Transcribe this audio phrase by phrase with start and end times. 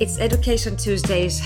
[0.00, 1.40] It's Education Tuesdays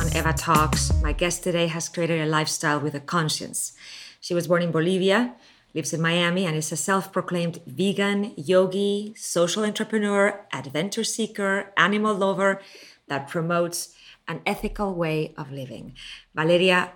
[0.00, 0.90] on Eva Talks.
[1.02, 3.74] My guest today has created a lifestyle with a conscience.
[4.22, 5.34] She was born in Bolivia,
[5.74, 12.14] lives in Miami, and is a self proclaimed vegan, yogi, social entrepreneur, adventure seeker, animal
[12.14, 12.62] lover
[13.08, 13.94] that promotes
[14.26, 15.92] an ethical way of living.
[16.34, 16.90] Valeria,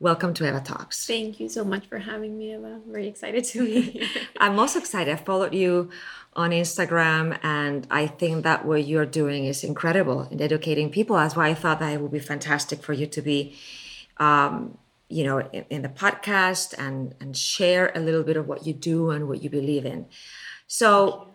[0.00, 1.06] welcome to Eva Talks.
[1.06, 2.80] Thank you so much for having me, Eva.
[2.84, 4.08] I'm very excited to be here.
[4.38, 5.12] I'm also excited.
[5.12, 5.90] I followed you
[6.34, 11.16] on Instagram, and I think that what you're doing is incredible in educating people.
[11.16, 13.58] That's why I thought that it would be fantastic for you to be,
[14.18, 18.66] um, you know, in, in, the podcast and and share a little bit of what
[18.66, 20.06] you do and what you believe in.
[20.68, 21.34] So,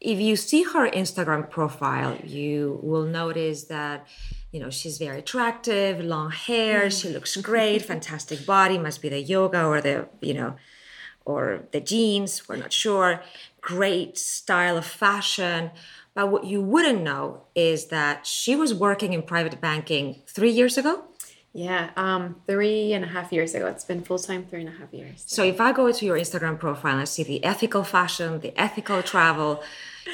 [0.00, 4.06] if you see her Instagram profile, you will notice that.
[4.52, 9.20] You know, she's very attractive, long hair, she looks great, fantastic body, must be the
[9.20, 10.56] yoga or the, you know,
[11.24, 13.22] or the genes, we're not sure
[13.60, 15.70] great style of fashion.
[16.14, 20.76] But what you wouldn't know is that she was working in private banking three years
[20.76, 21.04] ago.
[21.52, 23.66] Yeah, um, three and a half years ago.
[23.66, 25.24] It's been full time three and a half years.
[25.26, 28.58] So if I go to your Instagram profile and I see the ethical fashion, the
[28.60, 29.62] ethical travel,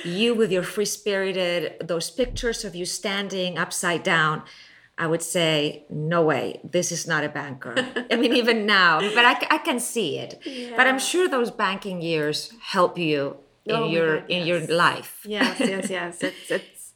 [0.05, 4.43] you with your free spirited, those pictures of you standing upside down,
[4.99, 7.75] I would say, no way, this is not a banker.
[8.11, 10.41] I mean, even now, but I, I can see it.
[10.45, 10.75] Yeah.
[10.77, 14.47] But I'm sure those banking years help you in oh your God, in yes.
[14.47, 15.21] your life.
[15.27, 16.23] Yes, yes, yes.
[16.23, 16.93] It's it's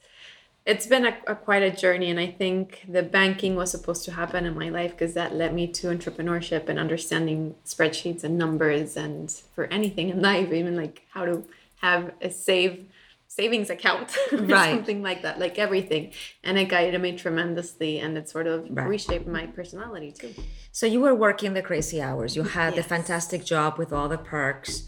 [0.66, 4.12] it's been a, a, quite a journey, and I think the banking was supposed to
[4.12, 8.97] happen in my life because that led me to entrepreneurship and understanding spreadsheets and numbers,
[8.97, 11.44] and for anything in life, even like how to
[11.80, 12.86] have a save
[13.30, 14.70] savings account or right.
[14.70, 16.10] something like that like everything
[16.42, 18.88] and it guided me tremendously and it sort of right.
[18.88, 20.34] reshaped my personality too
[20.72, 22.82] so you were working the crazy hours you had yes.
[22.82, 24.84] the fantastic job with all the perks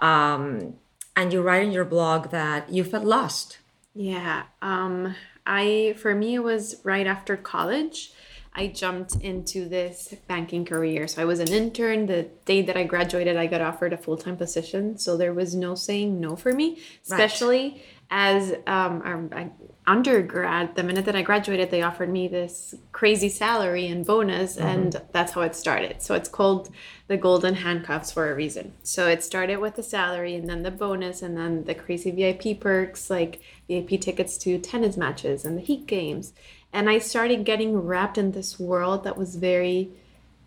[0.00, 0.74] um,
[1.16, 3.58] and you write in your blog that you felt lost
[3.94, 5.14] yeah um,
[5.46, 8.12] i for me it was right after college
[8.54, 11.06] I jumped into this banking career.
[11.06, 12.06] So I was an intern.
[12.06, 14.98] The day that I graduated, I got offered a full time position.
[14.98, 17.82] So there was no saying no for me, especially right.
[18.10, 19.52] as um, an
[19.86, 20.74] undergrad.
[20.74, 24.66] The minute that I graduated, they offered me this crazy salary and bonus, mm-hmm.
[24.66, 26.02] and that's how it started.
[26.02, 26.70] So it's called
[27.06, 28.72] the golden handcuffs for a reason.
[28.82, 32.60] So it started with the salary, and then the bonus, and then the crazy VIP
[32.60, 36.32] perks like VIP tickets to tennis matches and the Heat games
[36.72, 39.90] and I started getting wrapped in this world that was very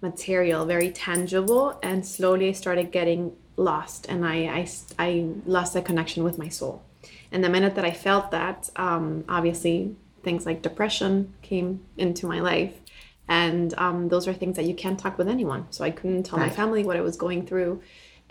[0.01, 5.85] material, very tangible, and slowly I started getting lost, and I I, I lost that
[5.85, 6.83] connection with my soul.
[7.31, 12.39] And the minute that I felt that, um, obviously things like depression came into my
[12.39, 12.79] life,
[13.27, 15.67] and um, those are things that you can't talk with anyone.
[15.69, 16.49] So I couldn't tell right.
[16.49, 17.81] my family what I was going through.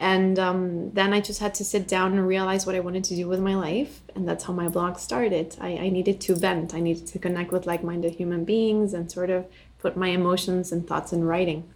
[0.00, 3.14] And um, then I just had to sit down and realize what I wanted to
[3.14, 4.00] do with my life.
[4.14, 5.56] And that's how my blog started.
[5.60, 9.12] I, I needed to vent, I needed to connect with like minded human beings and
[9.12, 9.44] sort of
[9.78, 11.68] put my emotions and thoughts in writing.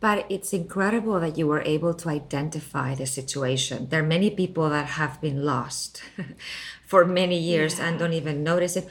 [0.00, 3.88] But it's incredible that you were able to identify the situation.
[3.88, 6.02] There are many people that have been lost
[6.86, 7.86] for many years yeah.
[7.86, 8.88] and don't even notice it,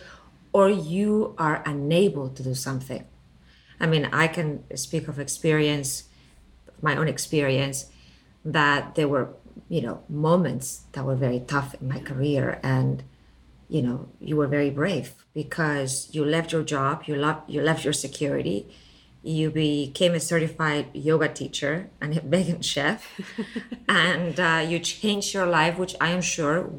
[0.54, 3.04] or you are unable to do something.
[3.78, 6.06] I mean, I can speak of experience,
[6.82, 7.92] my own experience
[8.44, 9.30] that there were
[9.70, 13.04] you know moments that were very tough in my career and
[13.70, 17.84] you know you were very brave because you left your job you left you left
[17.84, 18.68] your security
[19.24, 23.08] you became a certified yoga teacher and a vegan chef
[23.88, 26.70] and uh, you changed your life which i am sure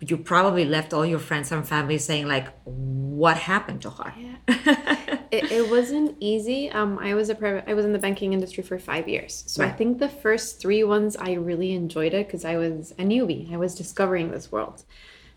[0.00, 5.18] you probably left all your friends and family saying like what happened to her yeah.
[5.32, 6.70] it, it wasn't easy.
[6.70, 7.64] Um, I was a private.
[7.66, 9.72] I was in the banking industry for five years, so right.
[9.72, 13.52] I think the first three ones I really enjoyed it because I was a newbie.
[13.52, 14.84] I was discovering this world,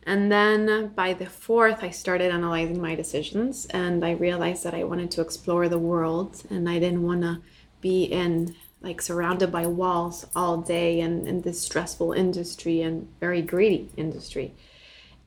[0.04, 4.84] and then by the fourth, I started analyzing my decisions, and I realized that I
[4.84, 7.42] wanted to explore the world, and I didn't want to
[7.80, 13.42] be in like surrounded by walls all day and in this stressful industry and very
[13.42, 14.54] greedy industry.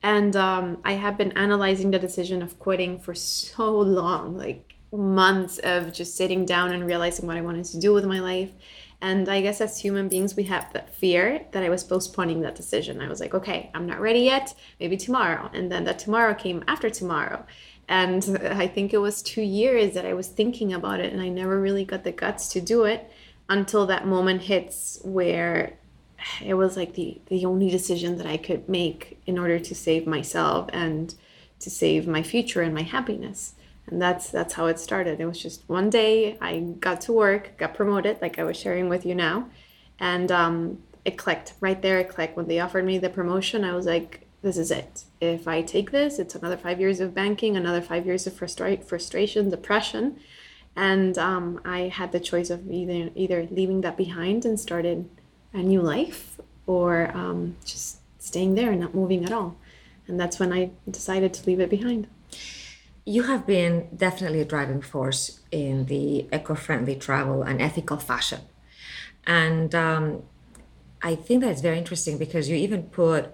[0.01, 5.59] And um, I have been analyzing the decision of quitting for so long, like months
[5.59, 8.51] of just sitting down and realizing what I wanted to do with my life.
[9.01, 12.55] And I guess as human beings, we have that fear that I was postponing that
[12.55, 13.01] decision.
[13.01, 15.49] I was like, okay, I'm not ready yet, maybe tomorrow.
[15.53, 17.45] And then that tomorrow came after tomorrow.
[17.87, 21.29] And I think it was two years that I was thinking about it, and I
[21.29, 23.09] never really got the guts to do it
[23.47, 25.78] until that moment hits where
[26.43, 30.05] it was like the the only decision that I could make in order to save
[30.07, 31.13] myself and
[31.59, 33.53] to save my future and my happiness.
[33.87, 35.19] And that's that's how it started.
[35.19, 38.87] It was just one day I got to work, got promoted, like I was sharing
[38.87, 39.49] with you now,
[39.99, 41.99] and um, it clicked right there.
[41.99, 43.63] It clicked when they offered me the promotion.
[43.63, 45.05] I was like, this is it.
[45.19, 48.83] If I take this, it's another five years of banking, another five years of frustra-
[48.83, 50.19] frustration, depression,
[50.75, 55.09] and um, I had the choice of either either leaving that behind and started
[55.53, 59.55] a new life, or um, just staying there and not moving at all.
[60.07, 62.07] And that's when I decided to leave it behind.
[63.05, 68.41] You have been definitely a driving force in the eco-friendly travel and ethical fashion,
[69.25, 70.23] and um,
[71.01, 73.33] I think that's very interesting because you even put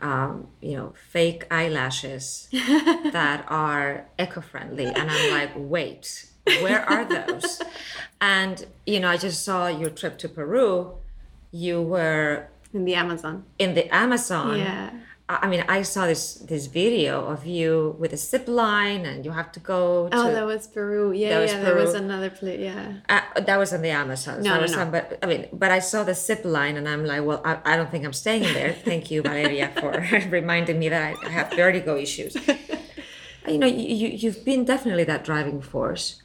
[0.00, 6.30] um, you know, fake eyelashes that are eco-friendly, and I'm like, wait,
[6.60, 7.60] where are those?
[8.20, 10.94] and you know, I just saw your trip to Peru.
[11.50, 13.44] You were in the Amazon.
[13.58, 14.58] In the Amazon.
[14.58, 14.90] Yeah.
[15.30, 19.30] I mean, I saw this this video of you with a zip line, and you
[19.30, 20.08] have to go.
[20.08, 21.12] To, oh, that was Peru.
[21.12, 21.74] Yeah, that was yeah, Peru.
[21.74, 22.60] that was another place.
[22.60, 22.94] Yeah.
[23.10, 24.42] Uh, that was in the Amazon.
[24.42, 24.90] No, no, no.
[24.90, 27.76] but I mean, but I saw the zip line, and I'm like, well, I, I
[27.76, 28.72] don't think I'm staying there.
[28.72, 29.92] Thank you, Valeria, for
[30.30, 32.34] reminding me that I, I have vertigo issues.
[33.46, 36.22] you know, you you've been definitely that driving force,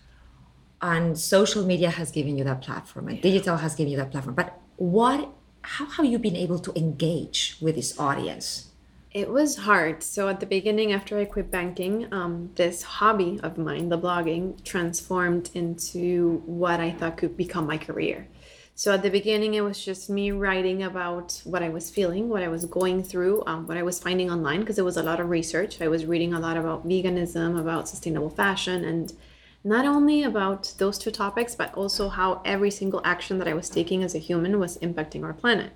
[0.81, 4.35] and social media has given you that platform, and digital has given you that platform.
[4.35, 5.29] But what?
[5.61, 8.69] How have you been able to engage with this audience?
[9.11, 10.01] It was hard.
[10.01, 14.63] So at the beginning, after I quit banking, um, this hobby of mine, the blogging,
[14.63, 18.27] transformed into what I thought could become my career.
[18.75, 22.41] So at the beginning, it was just me writing about what I was feeling, what
[22.41, 25.19] I was going through, um, what I was finding online, because it was a lot
[25.19, 25.79] of research.
[25.79, 29.13] I was reading a lot about veganism, about sustainable fashion, and
[29.63, 33.69] not only about those two topics, but also how every single action that I was
[33.69, 35.71] taking as a human was impacting our planet.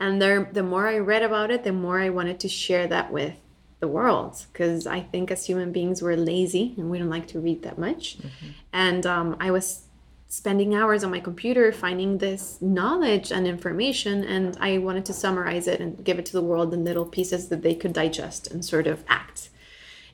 [0.00, 3.12] And there the more i read about it the more i wanted to share that
[3.12, 3.34] with
[3.80, 7.40] the world because i think as human beings we're lazy and we don't like to
[7.40, 8.18] read that much.
[8.18, 8.48] Mm-hmm.
[8.72, 9.82] and um, i was
[10.28, 15.66] spending hours on my computer finding this knowledge and information and i wanted to summarize
[15.66, 18.64] it and give it to the world in little pieces that they could digest and
[18.64, 19.50] sort of act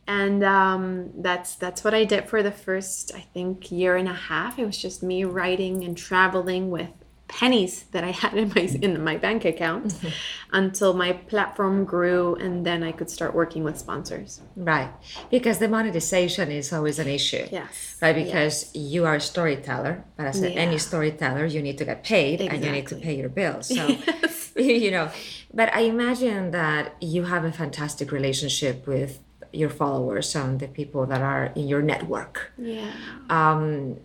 [0.07, 4.15] and um, that's that's what i did for the first i think year and a
[4.15, 6.91] half it was just me writing and traveling with
[7.29, 10.09] pennies that I had in my in my bank account mm-hmm.
[10.53, 14.41] until my platform grew and then I could start working with sponsors.
[14.55, 14.91] Right.
[15.31, 17.47] Because the monetization is always an issue.
[17.51, 17.97] Yes.
[18.01, 18.77] Right because yes.
[18.93, 20.49] you are a storyteller, but as yeah.
[20.51, 22.57] any storyteller you need to get paid exactly.
[22.57, 23.69] and you need to pay your bills.
[23.69, 23.75] So
[24.07, 24.53] yes.
[24.57, 25.11] you know,
[25.53, 29.21] but I imagine that you have a fantastic relationship with
[29.53, 32.53] your followers and the people that are in your network.
[32.59, 32.93] Yeah.
[33.29, 33.99] Um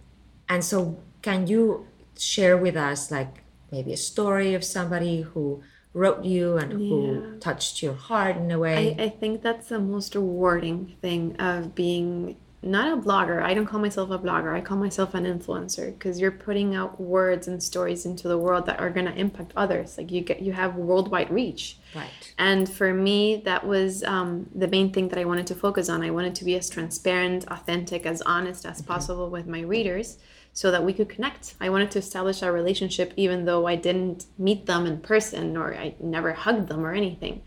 [0.49, 6.23] and so can you share with us like maybe a story of somebody who wrote
[6.23, 7.39] you and who yeah.
[7.39, 11.75] touched your heart in a way I, I think that's the most rewarding thing of
[11.75, 15.93] being not a blogger i don't call myself a blogger i call myself an influencer
[15.93, 19.51] because you're putting out words and stories into the world that are going to impact
[19.55, 24.47] others like you get you have worldwide reach right and for me that was um,
[24.53, 27.45] the main thing that i wanted to focus on i wanted to be as transparent
[27.47, 28.91] authentic as honest as mm-hmm.
[28.91, 30.17] possible with my readers
[30.53, 31.55] so that we could connect.
[31.61, 35.73] I wanted to establish our relationship even though I didn't meet them in person or
[35.73, 37.43] I never hugged them or anything.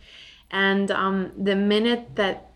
[0.51, 2.51] And um, the minute that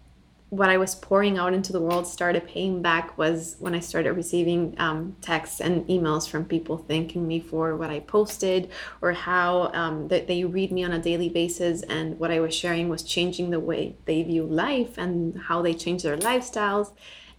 [0.50, 4.14] what I was pouring out into the world started paying back was when I started
[4.14, 8.70] receiving um, texts and emails from people thanking me for what I posted
[9.02, 12.54] or how um, that they read me on a daily basis and what I was
[12.54, 16.92] sharing was changing the way they view life and how they change their lifestyles.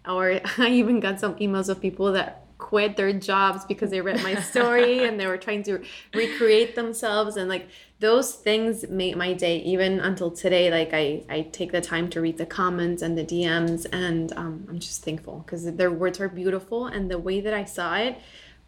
[0.07, 4.22] Or I even got some emails of people that quit their jobs because they read
[4.22, 5.83] my story and they were trying to
[6.13, 7.67] recreate themselves and like
[8.00, 9.58] those things make my day.
[9.60, 13.24] Even until today like i i take the time to read the comments and the
[13.24, 17.53] dms and um, i'm just thankful because their words are beautiful and the way that
[17.53, 18.18] i saw it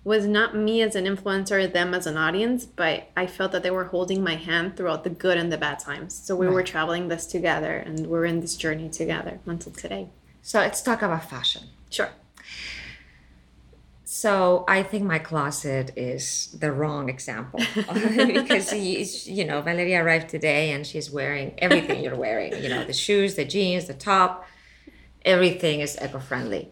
[0.04, 3.72] was not me as an influencer them as an audience but i felt that they
[3.72, 6.14] were holding my hand throughout the good and the bad times.
[6.14, 6.54] So we right.
[6.54, 10.10] were traveling this together and we're in this journey together until today.
[10.42, 11.64] So let's talk about fashion.
[11.90, 12.10] Sure
[14.22, 18.72] so I think my closet is the wrong example because
[19.28, 22.52] you know Valeria arrived today and she's wearing everything you're wearing.
[22.64, 24.46] You know the shoes, the jeans, the top,
[25.26, 26.70] everything is eco-friendly.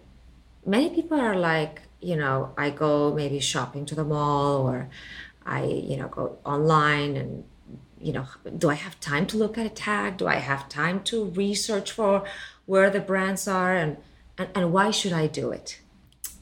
[0.63, 4.87] Many people are like, you know, I go maybe shopping to the mall or
[5.43, 7.45] I, you know, go online and
[7.99, 8.27] you know,
[8.63, 10.17] do I have time to look at a tag?
[10.17, 12.23] Do I have time to research for
[12.67, 13.97] where the brands are and
[14.37, 15.79] and, and why should I do it?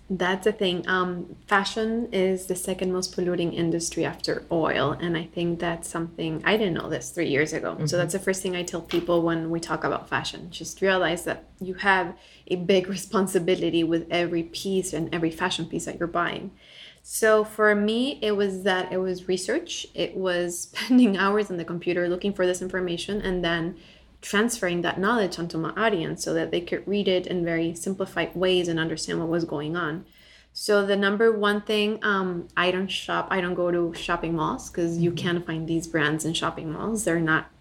[0.09, 0.87] That's the thing.
[0.87, 4.91] Um, fashion is the second most polluting industry after oil.
[4.91, 7.73] And I think that's something I didn't know this three years ago.
[7.73, 7.87] Mm-hmm.
[7.87, 10.49] So that's the first thing I tell people when we talk about fashion.
[10.49, 12.15] Just realize that you have
[12.47, 16.51] a big responsibility with every piece and every fashion piece that you're buying.
[17.03, 21.65] So for me, it was that it was research, it was spending hours on the
[21.65, 23.75] computer looking for this information and then
[24.21, 28.35] transferring that knowledge onto my audience so that they could read it in very simplified
[28.35, 30.05] ways and understand what was going on.
[30.53, 33.27] So the number one thing, um, I don't shop.
[33.29, 37.03] I don't go to shopping malls because you can't find these brands in shopping malls.
[37.03, 37.51] They're not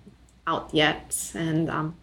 [0.46, 1.96] out yet, and um,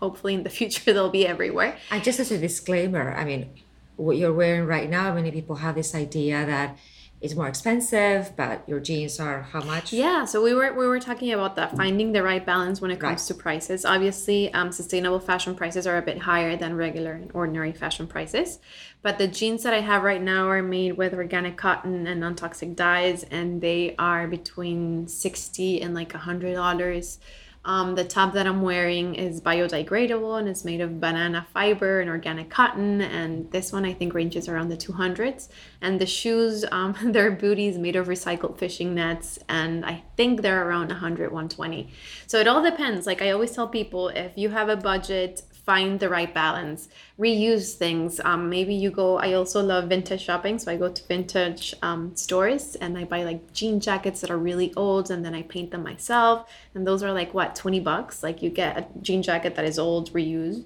[0.00, 1.76] hopefully in the future they'll be everywhere.
[1.90, 3.50] And just as a disclaimer, I mean,
[3.96, 6.78] what you're wearing right now, many people have this idea that
[7.22, 9.92] it's more expensive, but your jeans are how much?
[9.92, 12.98] Yeah, so we were we were talking about that finding the right balance when it
[12.98, 13.28] comes right.
[13.28, 13.84] to prices.
[13.84, 18.58] Obviously, um, sustainable fashion prices are a bit higher than regular and ordinary fashion prices,
[19.02, 22.74] but the jeans that I have right now are made with organic cotton and non-toxic
[22.74, 27.18] dyes, and they are between sixty and like a hundred dollars.
[27.64, 32.10] Um, the top that I'm wearing is biodegradable and it's made of banana fiber and
[32.10, 33.00] organic cotton.
[33.00, 35.48] And this one I think ranges around the 200s.
[35.80, 39.38] And the shoes, um, they're booties made of recycled fishing nets.
[39.48, 41.92] And I think they're around 100, 120.
[42.26, 43.06] So it all depends.
[43.06, 46.88] Like I always tell people, if you have a budget, find the right balance
[47.18, 48.20] reuse things.
[48.24, 52.14] Um, maybe you go i also love vintage shopping so i go to vintage um,
[52.16, 55.70] stores and i buy like jean jackets that are really old and then i paint
[55.70, 56.50] them myself.
[56.74, 58.22] And those are like what 20 bucks?
[58.22, 60.64] Like you get a jean jacket that is old reused.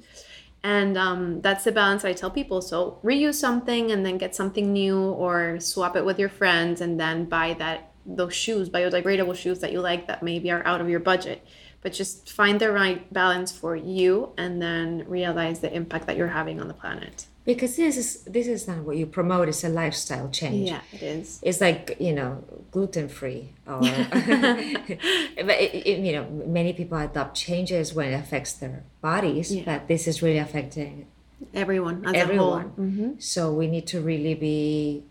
[0.62, 2.60] And um, that's the balance that i tell people.
[2.62, 6.98] So reuse something and then get something new or swap it with your friends and
[6.98, 10.88] then buy that those shoes biodegradable shoes that you like that maybe are out of
[10.88, 11.44] your budget
[11.86, 16.34] but just find the right balance for you and then realize the impact that you're
[16.40, 17.26] having on the planet.
[17.44, 20.68] Because this is this is not what you promote it's a lifestyle change.
[20.68, 21.38] Yeah it is.
[21.44, 23.78] It's like you know gluten free or
[25.48, 26.24] but it, it, you know
[26.58, 29.62] many people adopt changes when it affects their bodies yeah.
[29.64, 31.06] but this is really affecting
[31.54, 32.70] everyone everyone.
[32.70, 33.10] mm-hmm.
[33.20, 35.04] so we need to really be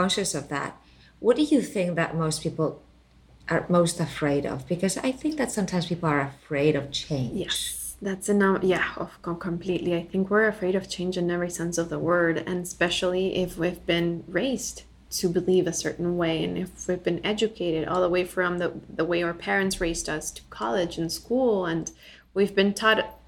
[0.00, 0.80] conscious of that.
[1.20, 2.80] What do you think that most people
[3.52, 4.66] are most afraid of?
[4.66, 7.34] Because I think that sometimes people are afraid of change.
[7.34, 8.62] Yes, that's enough.
[8.62, 9.94] Yeah, of completely.
[9.94, 13.58] I think we're afraid of change in every sense of the word, and especially if
[13.58, 14.82] we've been raised
[15.12, 18.72] to believe a certain way and if we've been educated all the way from the,
[18.88, 21.92] the way our parents raised us to college and school and
[22.32, 23.18] we've been taught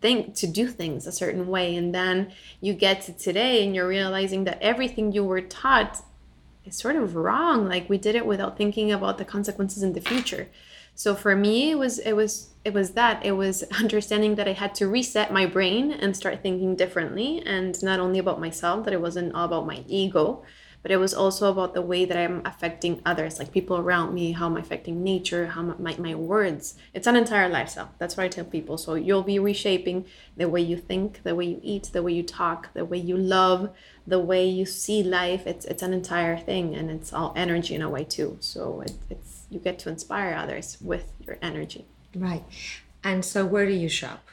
[0.00, 3.88] think to do things a certain way and then you get to today and you're
[3.88, 6.02] realizing that everything you were taught
[6.64, 10.00] is sort of wrong like we did it without thinking about the consequences in the
[10.00, 10.48] future.
[10.94, 14.52] So for me it was it was it was that it was understanding that i
[14.52, 18.94] had to reset my brain and start thinking differently and not only about myself that
[18.94, 20.42] it wasn't all about my ego
[20.84, 24.32] but it was also about the way that i'm affecting others like people around me
[24.32, 26.74] how i'm affecting nature how my, my words.
[26.92, 27.90] It's an entire lifestyle.
[27.98, 28.76] That's what i tell people.
[28.78, 30.04] So you'll be reshaping
[30.36, 33.16] the way you think the way you eat the way you talk the way you
[33.16, 33.70] love
[34.06, 35.46] the way you see life.
[35.46, 38.36] It's it's an entire thing and it's all energy in a way too.
[38.40, 41.86] So it, it's you get to inspire others with your energy.
[42.14, 42.44] Right.
[43.02, 44.26] And so where do you shop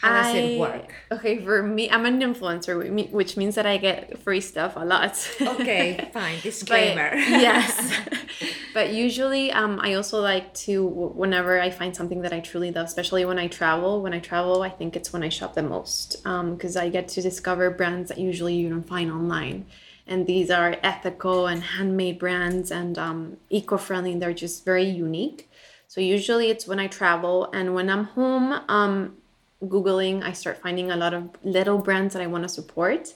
[0.00, 0.94] how does I, it work?
[1.10, 5.16] Okay, for me, I'm an influencer, which means that I get free stuff a lot.
[5.40, 6.38] okay, fine.
[6.42, 7.10] Disclaimer.
[7.10, 7.98] But, yes.
[8.74, 12.86] but usually, um, I also like to, whenever I find something that I truly love,
[12.86, 16.22] especially when I travel, when I travel, I think it's when I shop the most
[16.22, 19.64] because um, I get to discover brands that usually you don't find online.
[20.06, 24.14] And these are ethical and handmade brands and um, eco friendly.
[24.14, 25.50] They're just very unique.
[25.88, 29.16] So usually it's when I travel and when I'm home, um,
[29.62, 33.14] Googling, I start finding a lot of little brands that I want to support.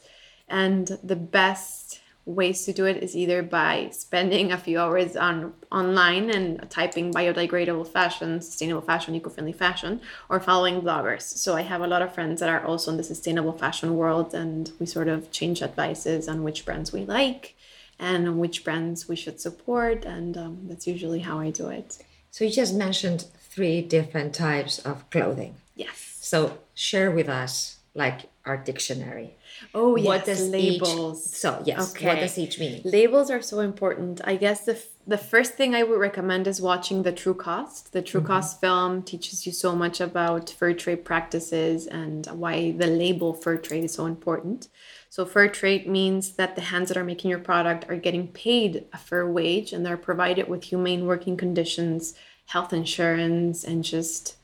[0.49, 5.53] And the best ways to do it is either by spending a few hours on
[5.73, 11.23] online and typing biodegradable fashion, sustainable fashion, eco-friendly fashion, or following bloggers.
[11.23, 14.35] So I have a lot of friends that are also in the sustainable fashion world,
[14.35, 17.55] and we sort of change advices on which brands we like
[17.99, 21.99] and which brands we should support, and um, that's usually how I do it.
[22.31, 25.57] So you just mentioned three different types of clothing.
[25.81, 26.19] Yes.
[26.21, 29.35] So share with us like our dictionary.
[29.75, 31.27] Oh yes, what does labels.
[31.27, 32.07] Each, so yes, okay.
[32.07, 32.81] what does each mean?
[32.85, 34.21] Labels are so important.
[34.25, 37.93] I guess the the first thing I would recommend is watching the True Cost.
[37.93, 38.29] The True mm-hmm.
[38.29, 43.57] Cost film teaches you so much about fair trade practices and why the label fair
[43.57, 44.69] trade is so important.
[45.09, 48.85] So fair trade means that the hands that are making your product are getting paid
[48.93, 52.15] a fair wage and they're provided with humane working conditions,
[52.47, 54.37] health insurance, and just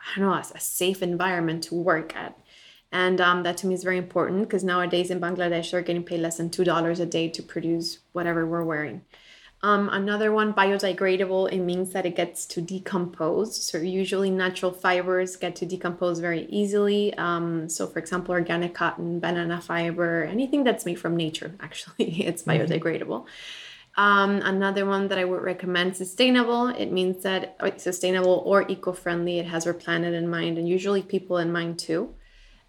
[0.00, 2.38] I don't know, a, a safe environment to work at.
[2.92, 6.20] And um, that to me is very important because nowadays in Bangladesh, they're getting paid
[6.20, 9.02] less than $2 a day to produce whatever we're wearing.
[9.62, 13.62] Um, another one, biodegradable, it means that it gets to decompose.
[13.62, 17.12] So usually natural fibers get to decompose very easily.
[17.14, 22.42] Um, so for example, organic cotton, banana fiber, anything that's made from nature, actually, it's
[22.42, 22.50] mm-hmm.
[23.96, 26.68] Um, another one that I would recommend sustainable.
[26.68, 29.38] It means that uh, sustainable or eco-friendly.
[29.38, 32.14] It has our planet in mind and usually people in mind too.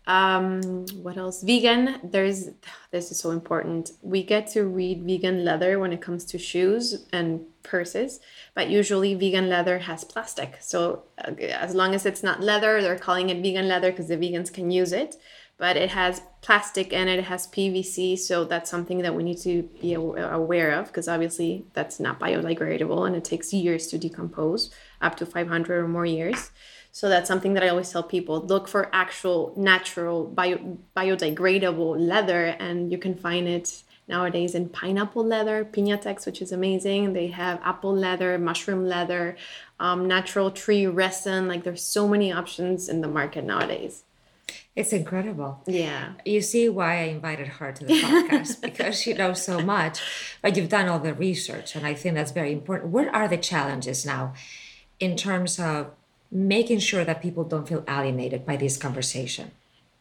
[0.07, 1.43] Um, what else?
[1.43, 1.99] Vegan.
[2.03, 2.49] There's
[2.89, 3.91] this is so important.
[4.01, 8.19] We get to read vegan leather when it comes to shoes and purses,
[8.55, 10.57] but usually vegan leather has plastic.
[10.59, 14.17] So uh, as long as it's not leather, they're calling it vegan leather because the
[14.17, 15.15] vegans can use it.
[15.61, 19.61] But it has plastic in it, has PVC, so that's something that we need to
[19.79, 24.71] be aware of because obviously that's not biodegradable and it takes years to decompose,
[25.03, 26.49] up to 500 or more years.
[26.91, 32.55] So that's something that I always tell people look for actual natural bio, biodegradable leather,
[32.59, 37.13] and you can find it nowadays in pineapple leather, Piñatex, which is amazing.
[37.13, 39.37] They have apple leather, mushroom leather,
[39.79, 41.47] um, natural tree resin.
[41.47, 44.05] Like there's so many options in the market nowadays.
[44.75, 45.61] It's incredible.
[45.67, 46.13] Yeah.
[46.25, 49.99] You see why I invited her to the podcast because she knows so much,
[50.41, 52.91] but you've done all the research, and I think that's very important.
[52.91, 54.33] What are the challenges now
[54.99, 55.91] in terms of
[56.31, 59.51] making sure that people don't feel alienated by this conversation?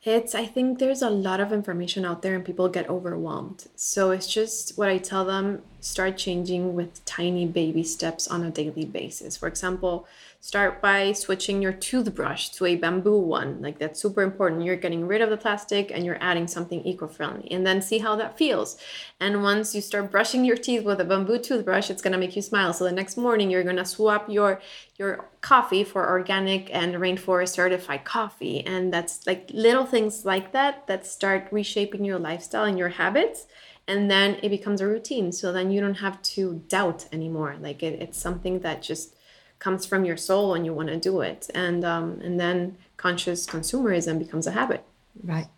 [0.03, 3.67] It's, I think there's a lot of information out there and people get overwhelmed.
[3.77, 8.51] So it's just what I tell them start changing with tiny baby steps on a
[8.51, 9.37] daily basis.
[9.37, 10.07] For example,
[10.43, 13.61] start by switching your toothbrush to a bamboo one.
[13.61, 14.65] Like that's super important.
[14.65, 17.53] You're getting rid of the plastic and you're adding something eco-friendly.
[17.53, 18.79] And then see how that feels.
[19.21, 22.37] And once you start brushing your teeth with a bamboo toothbrush, it's going to make
[22.37, 22.73] you smile.
[22.73, 24.63] So the next morning you're going to swap your
[24.97, 28.65] your coffee for organic and rainforest certified coffee.
[28.67, 33.47] And that's like little things like that that start reshaping your lifestyle and your habits
[33.87, 37.83] and then it becomes a routine so then you don't have to doubt anymore like
[37.83, 39.17] it, it's something that just
[39.61, 41.49] comes from your soul and you want to do it.
[41.55, 44.85] And um, and then conscious consumerism becomes a habit.
[45.23, 45.49] Right.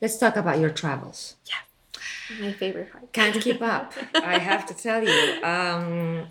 [0.00, 1.36] Let's talk about your travels.
[1.46, 1.62] Yeah.
[2.40, 3.12] My favorite part.
[3.12, 3.92] Can't keep up.
[4.14, 6.26] I have to tell you um,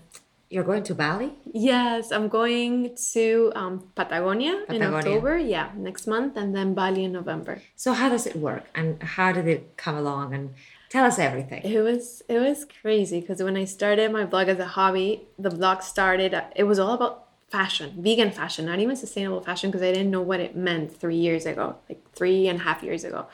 [0.52, 1.32] you're going to Bali?
[1.54, 5.38] Yes, I'm going to um, Patagonia, Patagonia, in October.
[5.38, 7.62] Yeah, next month, and then Bali in November.
[7.76, 10.54] So how does it work, and how did it come along, and
[10.92, 11.64] Tell us everything.
[11.64, 15.50] It was it was crazy because when I started my blog as a hobby, the
[15.50, 16.36] blog started.
[16.54, 20.22] It was all about fashion, vegan fashion, not even sustainable fashion, because I didn't know
[20.22, 23.28] what it meant three years ago, like three and a half years ago.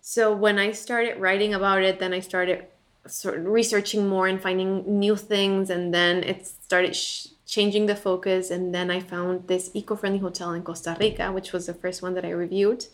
[0.00, 2.66] So when I started writing about it, then I started
[3.06, 7.94] sort of researching more and finding new things, and then it started sh- changing the
[7.94, 8.50] focus.
[8.50, 12.14] And then I found this eco-friendly hotel in Costa Rica, which was the first one
[12.14, 12.86] that I reviewed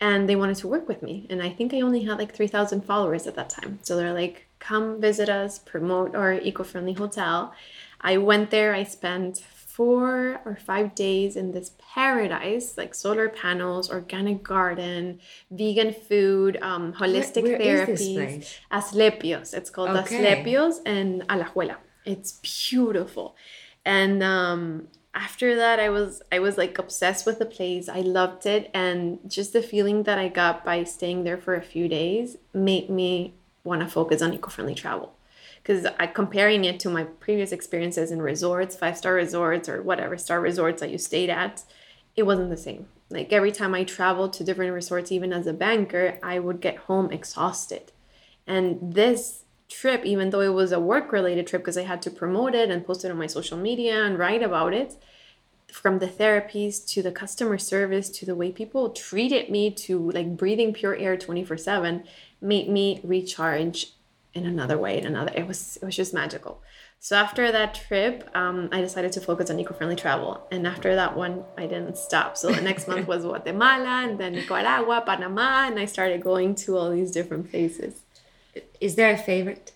[0.00, 1.26] and they wanted to work with me.
[1.28, 3.80] And I think I only had like 3,000 followers at that time.
[3.82, 7.52] So they're like, come visit us, promote our eco friendly hotel.
[8.00, 13.88] I went there, I spent four or five days in this paradise like solar panels,
[13.90, 15.20] organic garden,
[15.52, 18.58] vegan food, um, holistic where, where therapies.
[18.72, 19.54] Asclepios.
[19.54, 20.44] It's called okay.
[20.44, 21.76] Asclepios and Alajuela.
[22.04, 23.36] It's beautiful.
[23.84, 27.88] And um, after that i was i was like obsessed with the place.
[27.88, 28.70] I loved it.
[28.72, 32.88] And just the feeling that i got by staying there for a few days made
[32.88, 35.12] me want to focus on eco-friendly travel.
[35.60, 40.16] Because i comparing it to my previous experiences in resorts five star resorts or whatever
[40.16, 41.64] star resorts that you stayed at
[42.16, 42.86] it wasn't the same.
[43.10, 46.86] Like every time i traveled to different resorts even as a banker i would get
[46.88, 47.90] home exhausted.
[48.46, 52.10] And this trip, even though it was a work related trip because I had to
[52.10, 54.96] promote it and post it on my social media and write about it,
[55.72, 60.36] from the therapies to the customer service to the way people treated me to like
[60.36, 62.04] breathing pure air 24 7
[62.40, 63.92] made me recharge
[64.34, 66.62] in another way in another it was it was just magical.
[67.00, 71.16] So after that trip um, i decided to focus on eco-friendly travel and after that
[71.16, 72.36] one i didn't stop.
[72.36, 76.76] So the next month was guatemala and then nicaragua panama and i started going to
[76.76, 78.02] all these different places
[78.80, 79.72] is there a favorite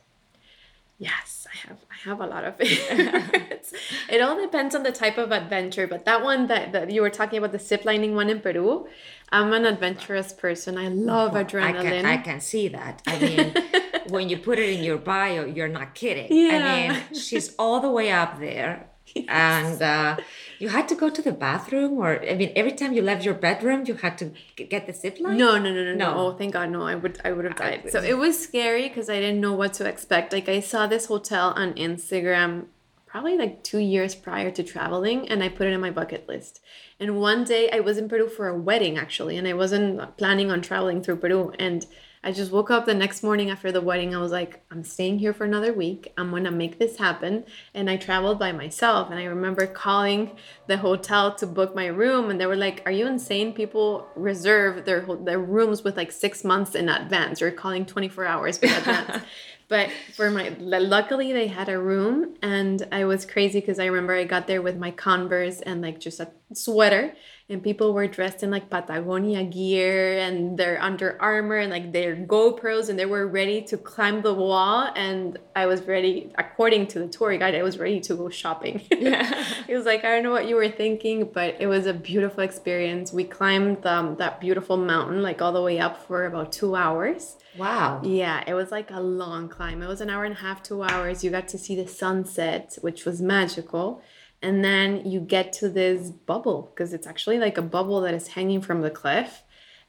[0.99, 3.73] yes i have I have a lot of favorites.
[4.09, 7.11] it all depends on the type of adventure, but that one that, that you were
[7.11, 8.89] talking about, the zip lining one in Peru,
[9.31, 10.77] I'm an adventurous person.
[10.77, 11.77] I love well, adrenaline.
[11.77, 13.03] I can, I can see that.
[13.07, 13.55] I mean,
[14.09, 16.27] when you put it in your bio, you're not kidding.
[16.31, 16.59] Yeah.
[16.59, 18.89] I mean, she's all the way up there.
[19.15, 19.27] Yes.
[19.29, 20.17] And uh,
[20.63, 23.35] you had to go to the bathroom, or I mean, every time you left your
[23.35, 25.37] bedroom, you had to get the zip line.
[25.37, 26.15] No, no, no, no, no.
[26.15, 26.83] Oh, thank God, no!
[26.83, 27.91] I would, I would have died.
[27.91, 30.33] So it was scary because I didn't know what to expect.
[30.33, 32.67] Like I saw this hotel on Instagram
[33.13, 36.61] probably like two years prior to traveling and I put it in my bucket list.
[36.99, 40.51] And one day I was in Peru for a wedding actually, and I wasn't planning
[40.53, 41.53] on traveling through Peru.
[41.59, 41.85] And
[42.25, 44.15] I just woke up the next morning after the wedding.
[44.15, 46.13] I was like, I'm staying here for another week.
[46.17, 47.45] I'm going to make this happen.
[47.75, 49.11] And I traveled by myself.
[49.11, 50.31] And I remember calling
[50.69, 52.31] the hotel to book my room.
[52.31, 53.53] And they were like, Are you insane?
[53.53, 57.41] People reserve their, their rooms with like six months in advance.
[57.41, 59.25] You're calling 24 hours in advance.
[59.69, 64.13] but for my luckily they had a room and i was crazy because i remember
[64.13, 67.15] i got there with my converse and like just a sweater
[67.53, 72.17] and people were dressed in like Patagonia gear and their Under Armour and like their
[72.17, 76.99] GoPros and they were ready to climb the wall and I was ready according to
[76.99, 78.81] the tour guide I was ready to go shopping.
[79.03, 79.45] Yeah.
[79.67, 82.43] he was like I don't know what you were thinking but it was a beautiful
[82.43, 83.13] experience.
[83.13, 87.37] We climbed um, that beautiful mountain like all the way up for about 2 hours.
[87.59, 88.01] Wow.
[88.03, 89.83] Yeah, it was like a long climb.
[89.83, 91.23] It was an hour and a half, 2 hours.
[91.23, 94.01] You got to see the sunset which was magical
[94.43, 98.29] and then you get to this bubble because it's actually like a bubble that is
[98.29, 99.45] hanging from the cliff.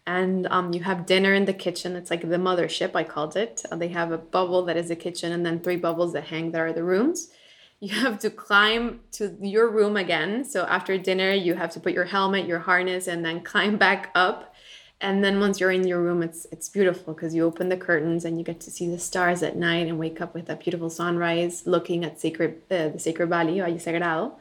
[0.06, 1.96] And um, you have dinner in the kitchen.
[1.96, 3.64] It's like the mothership i called it.
[3.72, 6.52] Uh, they have a bubble that is a kitchen and then three bubbles that hang
[6.52, 7.30] that are the rooms.
[7.80, 10.46] You have to climb to your room again.
[10.46, 14.12] So after dinner you have to put your helmet your harness and then climb back
[14.14, 14.53] up
[15.04, 18.24] and then once you're in your room it's it's beautiful because you open the curtains
[18.26, 20.90] and you get to see the stars at night and wake up with a beautiful
[20.90, 24.34] sunrise looking at sacred uh, the sacred valley Valle Sagrado.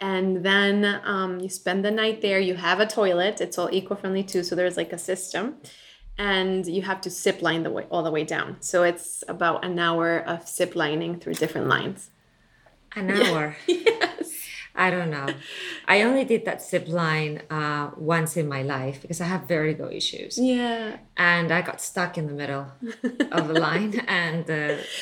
[0.00, 4.24] And then um, you spend the night there you have a toilet it's all eco-friendly
[4.24, 5.56] too so there's like a system.
[6.18, 8.58] And you have to zip line the way all the way down.
[8.60, 12.10] So it's about an hour of zip lining through different lines.
[12.94, 13.56] An hour?
[13.66, 14.41] Yes
[14.74, 15.26] I don't know.
[15.86, 19.90] I only did that zip line uh, once in my life because I have vertigo
[19.90, 20.38] issues.
[20.38, 20.96] Yeah.
[21.16, 22.72] And I got stuck in the middle
[23.32, 24.54] of the line, and uh,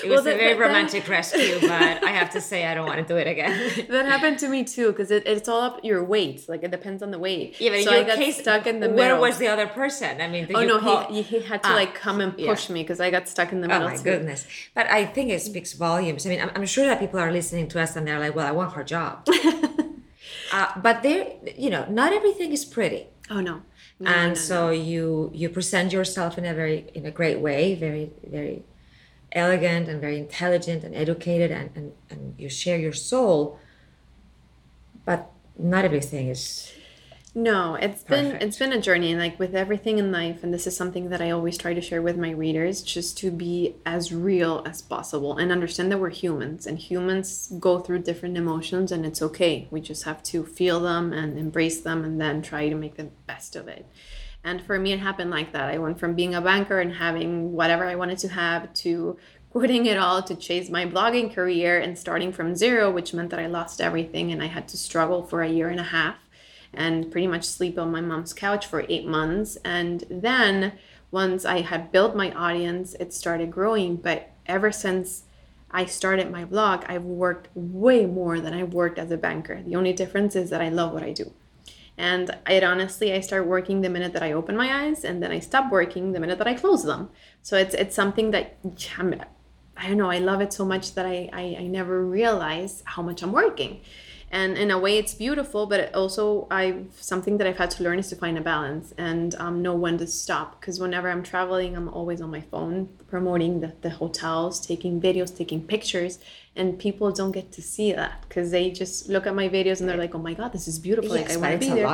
[0.02, 1.10] it was well, a very romantic that...
[1.10, 1.60] rescue.
[1.60, 3.86] But I have to say, I don't want to do it again.
[3.88, 6.48] that happened to me too because it, it's all up your weight.
[6.48, 7.60] Like it depends on the weight.
[7.60, 8.96] Yeah, but so I got case, stuck in the middle.
[8.96, 10.20] Where was the other person?
[10.20, 11.04] I mean, oh no, call...
[11.12, 12.74] he, he had to ah, like come and push yeah.
[12.74, 13.84] me because I got stuck in the middle.
[13.84, 14.02] Oh my too.
[14.02, 14.46] goodness!
[14.74, 16.26] But I think it speaks volumes.
[16.26, 18.46] I mean, I'm, I'm sure that people are listening to us and they're like, "Well,
[18.46, 19.26] I want her job."
[20.52, 23.06] uh, but there, you know, not everything is pretty.
[23.30, 23.62] Oh no.
[23.98, 27.38] no and no, no, so you you present yourself in a very in a great
[27.40, 28.64] way, very very
[29.32, 33.58] elegant and very intelligent and educated, and and, and you share your soul.
[35.04, 36.72] But not everything is
[37.34, 38.08] no, it's Perfect.
[38.40, 41.20] been it's been a journey like with everything in life and this is something that
[41.20, 45.36] I always try to share with my readers just to be as real as possible
[45.36, 49.68] and understand that we're humans and humans go through different emotions and it's okay.
[49.70, 53.10] We just have to feel them and embrace them and then try to make the
[53.28, 53.86] best of it.
[54.42, 55.70] And for me it happened like that.
[55.70, 59.16] I went from being a banker and having whatever I wanted to have to
[59.50, 63.40] quitting it all to chase my blogging career and starting from zero, which meant that
[63.40, 66.16] I lost everything and I had to struggle for a year and a half
[66.72, 69.56] and pretty much sleep on my mom's couch for eight months.
[69.64, 70.72] And then
[71.10, 73.96] once I had built my audience, it started growing.
[73.96, 75.24] But ever since
[75.70, 79.62] I started my blog, I've worked way more than I worked as a banker.
[79.62, 81.32] The only difference is that I love what I do.
[81.96, 85.30] And it honestly, I start working the minute that I open my eyes, and then
[85.30, 87.10] I stop working the minute that I close them.
[87.42, 88.56] So it's it's something that
[88.96, 89.20] I'm,
[89.76, 90.10] I don't know.
[90.10, 93.82] I love it so much that I, I I never realize how much I'm working
[94.30, 97.98] and in a way it's beautiful but also i something that i've had to learn
[97.98, 100.60] is to find a balance and um, know when to stop.
[100.60, 105.36] Because whenever i'm traveling i'm always on my phone promoting the, the hotels taking videos
[105.36, 106.18] taking pictures
[106.56, 109.88] and people don't get to see that because they just look at my videos and
[109.88, 111.16] they're like oh my god this is beautiful.
[111.16, 111.86] Yes, like i want to be there.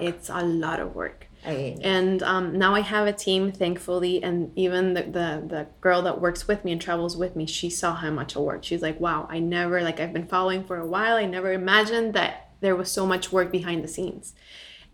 [0.00, 4.52] it's a lot of work I and um, now I have a team, thankfully, and
[4.56, 7.94] even the, the the girl that works with me and travels with me, she saw
[7.94, 8.62] how much I work.
[8.62, 11.16] She's like, "Wow, I never like I've been following for a while.
[11.16, 14.34] I never imagined that there was so much work behind the scenes."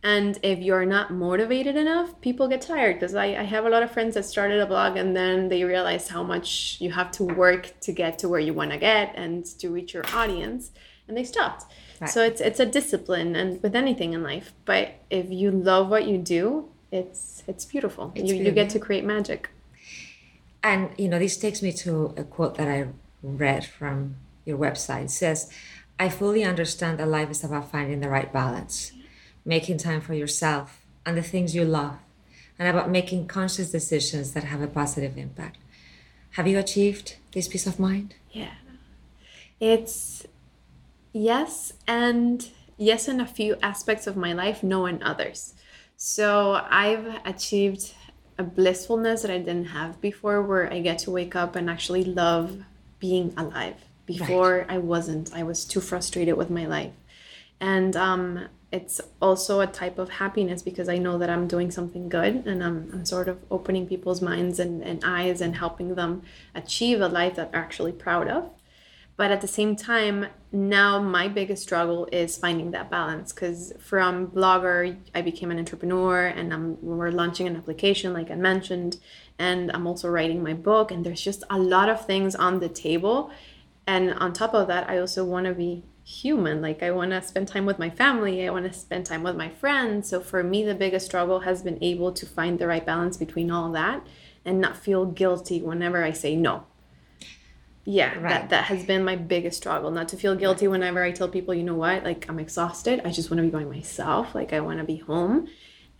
[0.02, 3.82] And if you're not motivated enough, people get tired because I, I have a lot
[3.82, 7.24] of friends that started a blog and then they realize how much you have to
[7.24, 10.70] work to get to where you want to get and to reach your audience,
[11.08, 11.64] and they stopped.
[12.00, 12.10] Right.
[12.10, 14.52] So it's it's a discipline and with anything in life.
[14.64, 18.12] But if you love what you do, it's it's beautiful.
[18.14, 19.50] It's you, you get to create magic.
[20.62, 22.88] And you know, this takes me to a quote that I
[23.22, 25.04] read from your website.
[25.04, 25.50] It says,
[25.98, 28.92] I fully understand that life is about finding the right balance,
[29.44, 31.98] making time for yourself and the things you love,
[32.58, 35.58] and about making conscious decisions that have a positive impact.
[36.32, 38.14] Have you achieved this peace of mind?
[38.30, 38.54] Yeah.
[39.60, 40.26] It's
[41.12, 45.54] yes and yes in a few aspects of my life no in others
[45.96, 47.94] so i've achieved
[48.38, 52.04] a blissfulness that i didn't have before where i get to wake up and actually
[52.04, 52.62] love
[52.98, 54.70] being alive before right.
[54.70, 56.92] i wasn't i was too frustrated with my life
[57.60, 62.08] and um, it's also a type of happiness because I know that I'm doing something
[62.08, 66.22] good and I'm, I'm sort of opening people's minds and, and eyes and helping them
[66.54, 68.50] achieve a life that they're actually proud of.
[69.18, 74.28] But at the same time, now my biggest struggle is finding that balance because from
[74.28, 78.98] blogger, I became an entrepreneur and I'm, we're launching an application, like I mentioned,
[79.36, 80.92] and I'm also writing my book.
[80.92, 83.32] And there's just a lot of things on the table.
[83.88, 86.62] And on top of that, I also want to be human.
[86.62, 89.34] Like I want to spend time with my family, I want to spend time with
[89.34, 90.08] my friends.
[90.08, 93.50] So for me, the biggest struggle has been able to find the right balance between
[93.50, 94.06] all that
[94.44, 96.66] and not feel guilty whenever I say no.
[97.90, 98.28] Yeah, right.
[98.28, 99.90] that that has been my biggest struggle.
[99.90, 103.00] Not to feel guilty whenever I tell people, you know what, like I'm exhausted.
[103.04, 104.34] I just want to be by myself.
[104.34, 105.48] Like I want to be home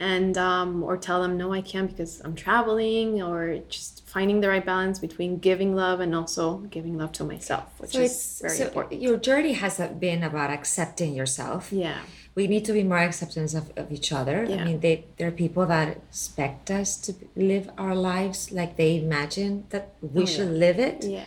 [0.01, 4.49] and um, or tell them no i can't because i'm traveling or just finding the
[4.49, 8.57] right balance between giving love and also giving love to myself which so is very
[8.57, 11.99] so important your journey has been about accepting yourself yeah
[12.35, 14.57] we need to be more acceptance of, of each other yeah.
[14.57, 18.99] i mean they, there are people that expect us to live our lives like they
[18.99, 20.65] imagine that we oh, should yeah.
[20.67, 21.25] live it yeah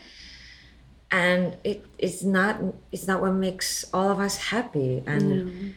[1.12, 5.04] and it, it's not it's not what makes all of us happy.
[5.06, 5.74] And mm.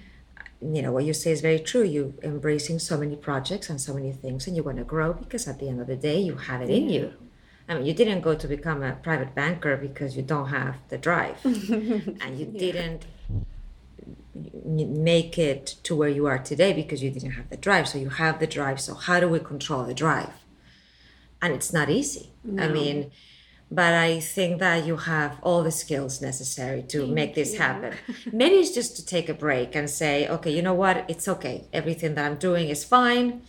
[0.62, 1.82] you know what you say is very true.
[1.82, 5.48] You embracing so many projects and so many things and you want to grow because
[5.48, 7.12] at the end of the day you have it in you.
[7.68, 10.98] I mean you didn't go to become a private banker because you don't have the
[10.98, 11.38] drive.
[11.44, 12.60] And you yeah.
[12.60, 13.06] didn't
[14.34, 17.88] make it to where you are today because you didn't have the drive.
[17.88, 18.80] So you have the drive.
[18.80, 20.44] So how do we control the drive?
[21.42, 22.30] And it's not easy.
[22.44, 22.62] No.
[22.62, 23.10] i mean
[23.74, 27.58] but I think that you have all the skills necessary to Thank make this you.
[27.58, 27.94] happen.
[28.32, 31.04] Maybe it's just to take a break and say, okay, you know what?
[31.08, 31.66] It's okay.
[31.72, 33.42] Everything that I'm doing is fine.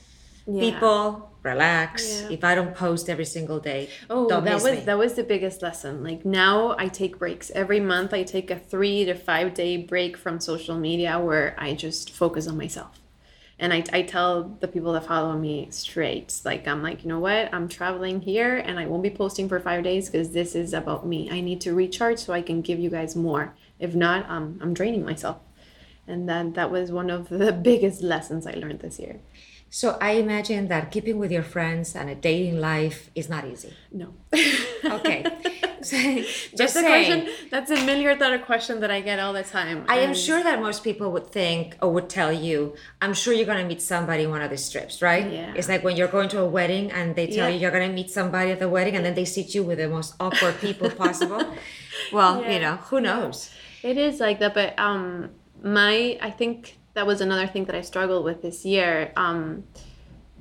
[0.48, 0.62] Yeah.
[0.62, 2.22] People, relax.
[2.22, 2.30] Yeah.
[2.32, 4.80] If I don't post every single day, oh, that was me.
[4.82, 6.04] that was the biggest lesson.
[6.04, 8.14] Like now, I take breaks every month.
[8.14, 12.48] I take a three to five day break from social media where I just focus
[12.48, 13.00] on myself
[13.58, 17.20] and I, I tell the people that follow me straight like i'm like you know
[17.20, 17.54] what?
[17.54, 21.06] I'm traveling here and i won't be posting for five days because this is about
[21.06, 21.30] me.
[21.32, 23.54] I need to recharge so i can give you guys more.
[23.80, 25.38] If not um, i'm draining myself.
[26.08, 29.20] And that that was one of the biggest lessons i learned this year
[29.70, 33.74] so I imagine that keeping with your friends and a dating life is not easy.
[33.92, 34.14] No.
[34.86, 35.26] okay.
[35.86, 35.98] So,
[36.56, 37.30] that's a question.
[37.52, 39.86] That's a million dollar question that I get all the time.
[39.88, 42.74] I am sure that most people would think or would tell you,
[43.04, 45.32] I'm sure you're gonna meet somebody in one of these trips, right?
[45.32, 45.54] Yeah.
[45.56, 47.54] It's like when you're going to a wedding and they tell yeah.
[47.54, 49.88] you you're gonna meet somebody at the wedding and then they sit you with the
[49.88, 51.54] most awkward people possible.
[52.12, 52.52] well, yeah.
[52.52, 53.52] you know, who knows?
[53.84, 55.30] It is like that, but um
[55.62, 59.12] my I think that was another thing that I struggled with this year.
[59.16, 59.66] Um,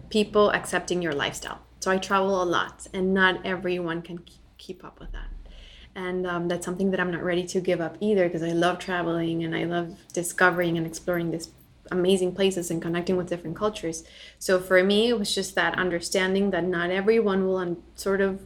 [0.09, 1.61] people accepting your lifestyle.
[1.81, 4.21] So I travel a lot, and not everyone can
[4.57, 5.29] keep up with that.
[5.95, 8.79] And um, that's something that I'm not ready to give up either because I love
[8.79, 11.51] traveling and I love discovering and exploring these
[11.91, 14.03] amazing places and connecting with different cultures.
[14.39, 18.43] So for me, it was just that understanding that not everyone will un- sort of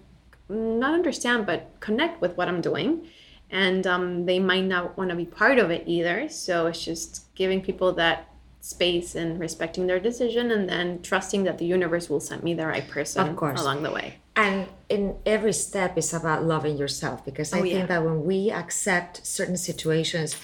[0.48, 3.06] not understand, but connect with what I'm doing
[3.50, 6.28] and um, they might not want to be part of it either.
[6.28, 8.28] So it's just giving people that
[8.60, 12.66] space and respecting their decision and then trusting that the universe will send me the
[12.66, 13.60] right person of course.
[13.60, 14.16] along the way.
[14.36, 17.86] And in every step is about loving yourself because I oh, think yeah.
[17.86, 20.36] that when we accept certain situations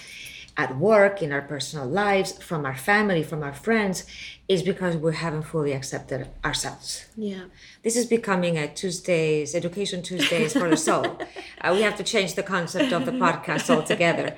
[0.56, 4.04] at work, in our personal lives, from our family, from our friends,
[4.48, 7.06] is because we haven't fully accepted ourselves.
[7.16, 7.44] Yeah.
[7.82, 11.18] This is becoming a Tuesdays, Education Tuesdays for the soul.
[11.60, 14.36] uh, we have to change the concept of the podcast altogether.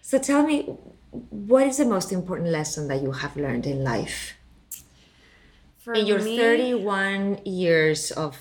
[0.00, 0.62] So tell me,
[1.10, 4.34] what is the most important lesson that you have learned in life?
[5.78, 8.38] For in your me, 31 years of,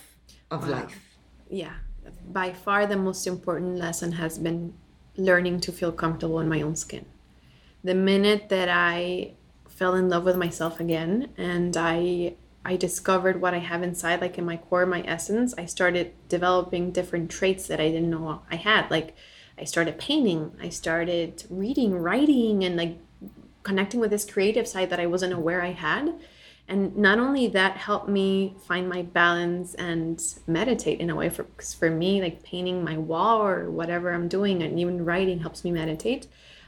[0.52, 0.82] of wow.
[0.82, 1.18] life?
[1.50, 1.74] Yeah.
[2.32, 4.74] By far, the most important lesson has been
[5.20, 7.06] learning to feel comfortable in my own skin.
[7.84, 9.34] The minute that I
[9.68, 14.38] fell in love with myself again and I I discovered what I have inside, like
[14.38, 18.58] in my core, my essence, I started developing different traits that I didn't know I
[18.58, 18.92] had.
[18.92, 19.16] Like
[19.58, 22.98] I started painting, I started reading, writing, and like
[23.64, 26.14] connecting with this creative side that I wasn't aware I had.
[26.70, 31.44] And not only that helped me find my balance and meditate in a way for
[31.44, 35.64] because for me, like painting my wall or whatever I'm doing and even writing helps
[35.64, 36.28] me meditate.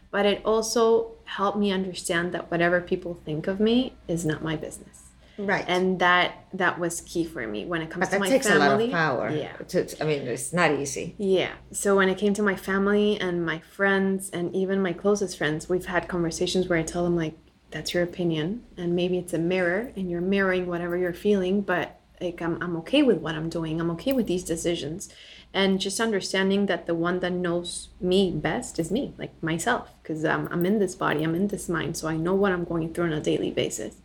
[0.10, 4.56] But it also helped me understand that whatever people think of me is not my
[4.56, 5.12] business.
[5.38, 5.64] Right.
[5.68, 8.38] And that that was key for me when it comes but to my family.
[8.38, 9.54] That takes a lot of power yeah.
[9.54, 11.16] to, i mean it's not easy.
[11.18, 11.54] Yeah.
[11.72, 15.70] So when it came to my family and my friends and even my closest friends
[15.70, 17.36] we've had conversations where i tell them like
[17.72, 22.02] that's your opinion and maybe it's a mirror and you're mirroring whatever you're feeling but
[22.22, 23.82] like I'm, I'm okay with what I'm doing.
[23.82, 25.10] I'm okay with these decisions.
[25.54, 30.24] And just understanding that the one that knows me best is me, like myself, because
[30.24, 31.98] um, I'm in this body, I'm in this mind.
[31.98, 33.96] So I know what I'm going through on a daily basis.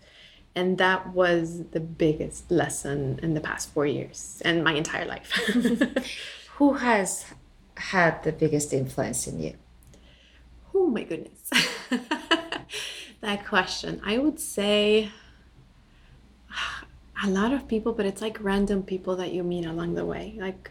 [0.57, 5.31] And that was the biggest lesson in the past four years and my entire life.
[6.57, 7.27] Who has
[7.77, 9.55] had the biggest influence in you?
[10.75, 11.51] Oh my goodness.
[13.21, 14.01] that question.
[14.05, 15.11] I would say
[17.25, 20.35] a lot of people, but it's like random people that you meet along the way.
[20.39, 20.71] Like,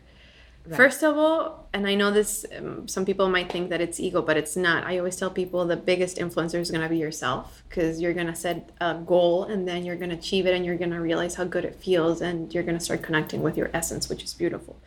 [0.65, 0.75] right.
[0.75, 4.21] first of all, and I know this, um, some people might think that it's ego,
[4.21, 4.83] but it's not.
[4.85, 8.27] I always tell people the biggest influencer is going to be yourself because you're going
[8.27, 11.01] to set a goal and then you're going to achieve it and you're going to
[11.01, 14.23] realize how good it feels and you're going to start connecting with your essence, which
[14.23, 14.77] is beautiful.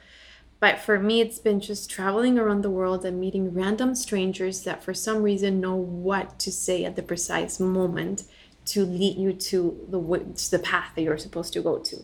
[0.61, 4.83] But for me, it's been just traveling around the world and meeting random strangers that
[4.83, 8.25] for some reason know what to say at the precise moment
[8.67, 11.97] to lead you to the to the path that you're supposed to go to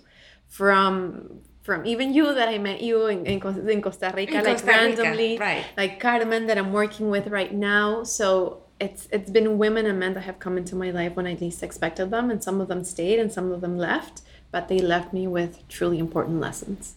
[0.48, 4.58] from from even you that I met you in, in, in Costa Rica, in like
[4.58, 5.64] Costa randomly, Rica, right.
[5.76, 8.04] like Carmen that I'm working with right now.
[8.04, 11.34] So it's it's been women and men that have come into my life when I
[11.34, 14.20] least expected them, and some of them stayed and some of them left,
[14.52, 16.96] but they left me with truly important lessons.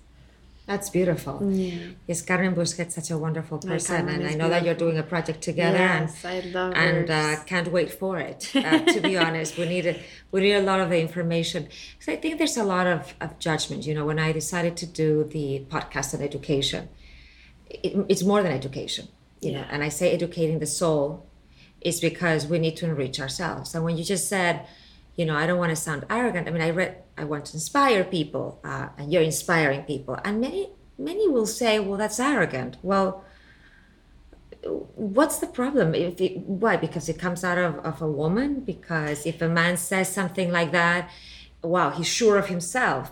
[0.67, 1.49] That's beautiful.
[1.49, 1.80] Yeah.
[2.08, 4.49] Yes, Carmen Busquets such a wonderful person, and I know beautiful.
[4.49, 5.77] that you're doing a project together.
[5.77, 8.51] Yes, and, I love And uh, can't wait for it.
[8.53, 9.97] Uh, to be honest, we need a,
[10.32, 13.39] we need a lot of the information because I think there's a lot of, of
[13.39, 13.88] judgment.
[13.88, 16.89] You know, when I decided to do the podcast on education,
[17.69, 19.08] it, it's more than education.
[19.39, 19.62] You yeah.
[19.62, 21.25] know, and I say educating the soul
[21.80, 23.73] is because we need to enrich ourselves.
[23.73, 24.67] And when you just said,
[25.15, 26.45] you know, I don't want to sound arrogant.
[26.45, 30.17] I mean, I read I want to inspire people, uh, and you're inspiring people.
[30.23, 32.77] And many, many will say, well, that's arrogant.
[32.84, 33.23] Well,
[34.63, 35.95] what's the problem?
[35.95, 36.77] If it, why?
[36.77, 38.62] Because it comes out of, of a woman?
[38.62, 41.10] Because if a man says something like that,
[41.62, 43.12] wow, he's sure of himself.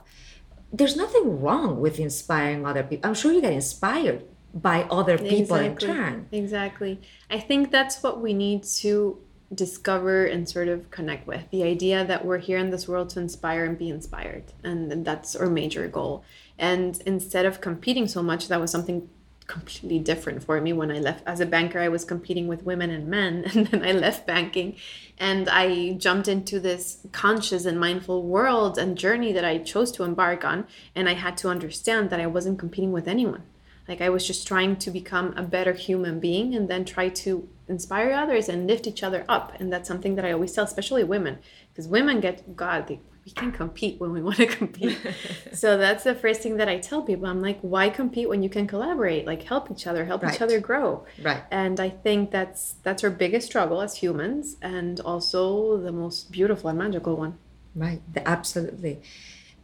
[0.72, 3.08] There's nothing wrong with inspiring other people.
[3.10, 5.90] I'm sure you get inspired by other people exactly.
[5.90, 6.28] in turn.
[6.32, 7.02] Exactly.
[7.30, 9.20] I think that's what we need to
[9.54, 13.20] discover and sort of connect with the idea that we're here in this world to
[13.20, 16.24] inspire and be inspired and that's our major goal.
[16.58, 19.10] And instead of competing so much that was something
[19.48, 20.74] completely different for me.
[20.74, 23.86] When i left as a banker i was competing with women and men and then
[23.86, 24.76] i left banking
[25.20, 30.04] and i jumped into this conscious and mindful world and journey that i chose to
[30.04, 33.44] embark on and i had to understand that i wasn't competing with anyone
[33.88, 37.48] like i was just trying to become a better human being and then try to
[37.68, 39.54] inspire others and lift each other up.
[39.60, 41.40] And that's something that i always tell especially women
[41.72, 44.98] because women get god they, we can compete when we want to compete.
[45.54, 47.26] So that's the first thing that i tell people.
[47.26, 49.26] I'm like why compete when you can collaborate?
[49.26, 50.34] Like help each other help right.
[50.34, 51.06] each other grow.
[51.22, 51.44] Right.
[51.52, 56.70] And i think that's that's our biggest struggle as humans and also the most beautiful
[56.70, 57.38] and magical one.
[57.74, 58.02] Right.
[58.26, 59.02] Absolutely.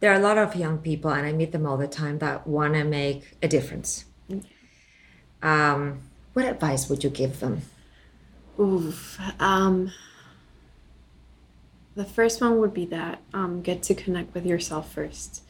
[0.00, 2.46] There are a lot of young people and i meet them all the time that
[2.46, 4.06] want to make a difference.
[5.42, 6.00] Um,
[6.32, 7.62] what advice would you give them
[8.58, 9.18] Oof.
[9.40, 9.92] Um,
[11.94, 15.42] the first one would be that um, get to connect with yourself first.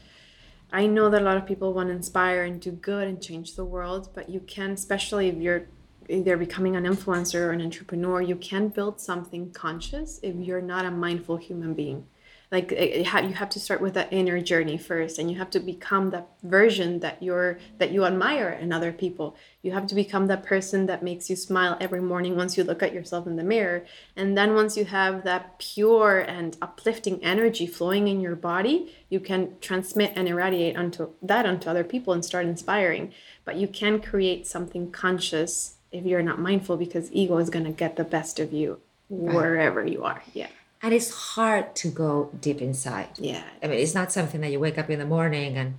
[0.72, 3.54] I know that a lot of people want to inspire and do good and change
[3.54, 5.66] the world, but you can, especially if you're
[6.08, 10.86] either becoming an influencer or an entrepreneur, you can build something conscious if you're not
[10.86, 12.06] a mindful human being
[12.52, 16.10] like you have to start with that inner journey first and you have to become
[16.10, 19.34] that version that you're that you admire in other people.
[19.62, 22.82] You have to become that person that makes you smile every morning once you look
[22.82, 23.86] at yourself in the mirror.
[24.16, 29.20] And then once you have that pure and uplifting energy flowing in your body you
[29.20, 33.12] can transmit and irradiate onto that onto other people and start inspiring.
[33.46, 37.70] But you can create something conscious if you're not mindful because ego is going to
[37.70, 40.22] get the best of you wherever you are.
[40.34, 40.48] Yeah
[40.82, 43.08] and it's hard to go deep inside.
[43.16, 43.44] Yeah.
[43.62, 45.76] I mean, it's not something that you wake up in the morning and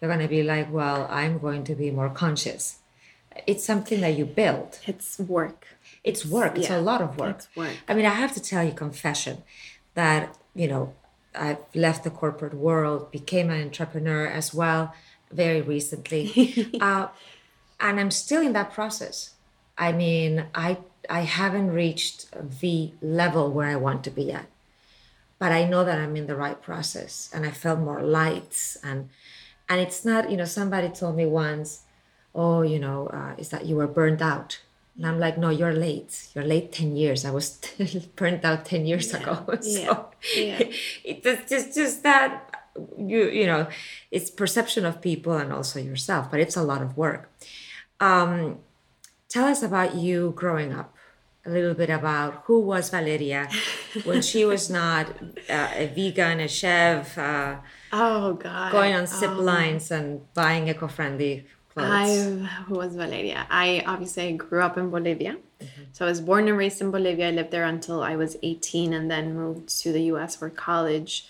[0.00, 2.78] you're going to be like, well, I'm going to be more conscious.
[3.48, 4.78] It's something that you build.
[4.86, 5.66] It's work.
[6.04, 6.56] It's work.
[6.56, 7.36] It's yeah, a lot of work.
[7.38, 7.72] It's work.
[7.88, 9.42] I mean, I have to tell you, confession,
[9.94, 10.94] that, you know,
[11.34, 14.94] I've left the corporate world, became an entrepreneur as well
[15.32, 16.70] very recently.
[16.80, 17.08] uh,
[17.80, 19.34] and I'm still in that process.
[19.76, 22.28] I mean, I I haven't reached
[22.60, 24.46] the level where I want to be at.
[25.38, 29.08] But I know that I'm in the right process and I felt more light and
[29.68, 31.82] and it's not, you know, somebody told me once,
[32.34, 34.60] oh, you know, uh, is that you were burned out.
[34.96, 36.28] And I'm like, no, you're late.
[36.34, 37.24] You're late 10 years.
[37.24, 37.58] I was
[38.16, 39.20] burned out 10 years yeah.
[39.20, 39.58] ago.
[39.62, 40.58] So yeah.
[40.58, 40.68] yeah.
[41.04, 43.68] it's just, just that, you, you know,
[44.10, 47.32] it's perception of people and also yourself, but it's a lot of work.
[48.00, 48.58] Um,
[49.28, 50.93] tell us about you growing up
[51.46, 53.48] a little bit about who was Valeria
[54.04, 55.08] when she was not
[55.50, 57.56] uh, a vegan, a chef, uh,
[57.92, 58.72] Oh God.
[58.72, 61.90] going on zip Um, lines and buying eco-friendly clothes.
[61.90, 62.06] I
[62.66, 63.46] who was Valeria.
[63.50, 65.36] I obviously grew up in Bolivia.
[65.92, 67.28] So I was born and raised in Bolivia.
[67.28, 71.26] I lived there until I was 18 and then moved to the US for college.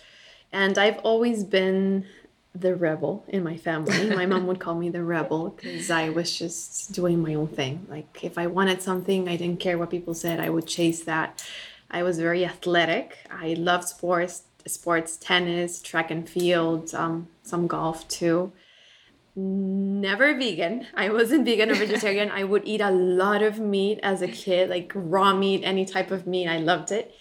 [0.52, 2.06] And I've always been
[2.54, 4.10] the rebel in my family.
[4.14, 7.86] My mom would call me the rebel because I was just doing my own thing.
[7.90, 10.38] Like if I wanted something, I didn't care what people said.
[10.38, 11.44] I would chase that.
[11.90, 13.18] I was very athletic.
[13.30, 18.52] I loved sports, sports, tennis, track and field, um, some golf too
[19.36, 20.86] never vegan.
[20.94, 22.30] I wasn't vegan or vegetarian.
[22.32, 26.10] I would eat a lot of meat as a kid, like raw meat, any type
[26.10, 26.46] of meat.
[26.46, 27.14] I loved it.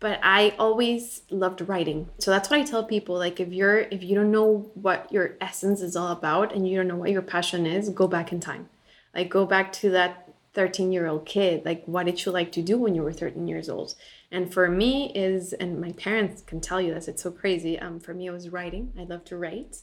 [0.00, 2.08] But I always loved writing.
[2.18, 5.36] So that's what I tell people like if you're if you don't know what your
[5.40, 8.40] essence is all about and you don't know what your passion is, go back in
[8.40, 8.68] time.
[9.14, 11.64] Like go back to that 13-year-old kid.
[11.64, 13.94] Like what did you like to do when you were 13 years old?
[14.30, 17.78] And for me is and my parents can tell you this, it's so crazy.
[17.78, 18.92] Um for me it was writing.
[18.96, 19.78] I love to write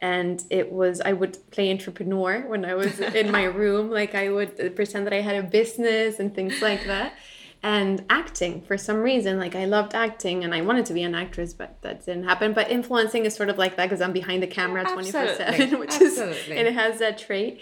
[0.00, 4.28] and it was i would play entrepreneur when i was in my room like i
[4.30, 7.14] would pretend that i had a business and things like that
[7.62, 9.38] and acting for some reason.
[9.38, 12.52] Like i loved acting and i wanted to be an actress but that didn't happen.
[12.52, 15.78] But influencing is sort of like that because i'm behind the camera 24 7 Absolutely.
[15.80, 16.56] which is Absolutely.
[16.56, 17.60] it has that trait.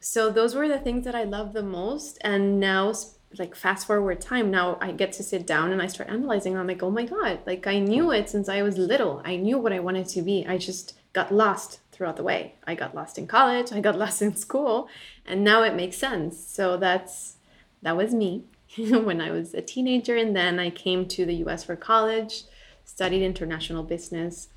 [0.00, 2.18] So those were the things that i loved the most.
[2.22, 2.92] And now
[3.38, 6.66] like fast forward time now i get to sit down and i start analyzing i'm
[6.66, 9.20] like oh my god like i knew it since i was little.
[9.24, 10.46] I knew what i wanted to be.
[10.46, 12.54] I just got lost throughout the way.
[12.66, 13.72] I got lost in college.
[13.72, 14.88] I got lost in school.
[15.24, 16.38] And now it makes sense.
[16.46, 17.36] So that's
[17.82, 18.44] that was me
[19.08, 22.44] when i was a teenager and then i came to the us for college
[22.84, 24.48] studied international business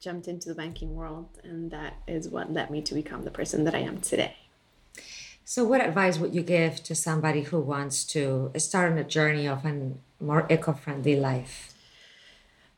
[0.00, 3.64] jumped into the banking world and that is what led me to become the person
[3.64, 4.36] that i am today
[5.48, 9.46] So, what advice would you give to somebody who wants to start on a journey
[9.46, 11.72] of a more eco-friendly life?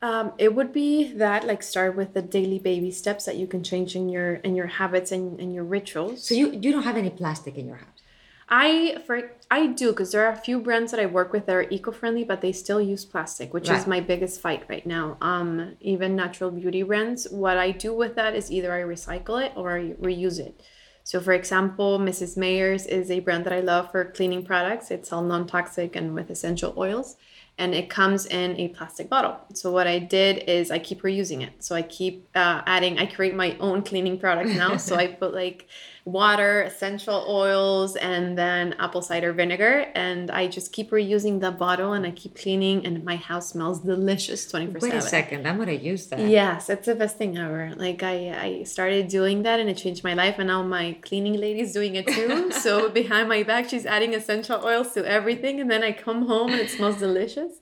[0.02, 3.64] Um, it would be that like start with the daily baby steps that you can
[3.64, 6.22] change in your in your habits and, and your rituals.
[6.22, 8.02] So you you don't have any plastic in your house.
[8.50, 11.54] I for I do because there are a few brands that I work with that
[11.54, 15.16] are eco-friendly, but they still use plastic, which is my biggest fight right now.
[15.20, 19.52] Um, even natural beauty brands, what I do with that is either I recycle it
[19.56, 20.62] or I reuse it.
[21.08, 22.36] So, for example, Mrs.
[22.36, 24.90] Meyer's is a brand that I love for cleaning products.
[24.90, 27.16] It's all non-toxic and with essential oils,
[27.56, 29.38] and it comes in a plastic bottle.
[29.54, 31.64] So, what I did is I keep reusing it.
[31.64, 32.98] So I keep uh, adding.
[32.98, 34.76] I create my own cleaning products now.
[34.76, 35.66] so I put like
[36.12, 39.86] water, essential oils, and then apple cider vinegar.
[39.94, 43.80] And I just keep reusing the bottle and I keep cleaning, and my house smells
[43.80, 46.20] delicious 24 Wait a second, I'm gonna use that.
[46.20, 47.72] Yes, it's the best thing ever.
[47.76, 51.36] Like I, I started doing that and it changed my life, and now my cleaning
[51.38, 52.50] lady's doing it too.
[52.64, 56.50] so behind my back, she's adding essential oils to everything, and then I come home
[56.52, 57.52] and it smells delicious.